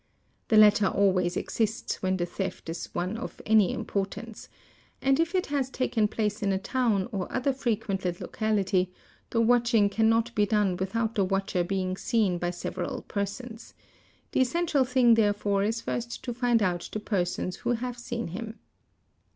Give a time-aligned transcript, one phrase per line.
[0.47, 4.49] The latter always exists when the theft is one of any importance;
[4.99, 8.91] and if it has taken place in a town or other frequented locality,
[9.29, 13.75] the watching cannot be done without the watcher being seen by several persons;
[14.31, 18.57] the essential thing therefore is first to find out the persons who have seen him.